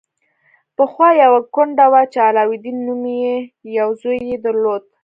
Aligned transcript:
پخوا 0.75 1.09
یوه 1.23 1.39
کونډه 1.53 1.85
وه 1.91 2.01
چې 2.13 2.19
علاوالدین 2.27 2.77
نومې 2.87 3.17
یو 3.79 3.87
زوی 4.01 4.17
یې 4.29 4.37
درلود. 4.45 4.83